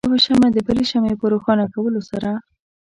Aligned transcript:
یو 0.09 0.15
شمع 0.25 0.47
د 0.53 0.57
بلې 0.67 0.83
شمعې 0.91 1.15
په 1.21 1.25
روښانه 1.33 1.65
کولو 1.73 2.01
سره. 2.09 2.31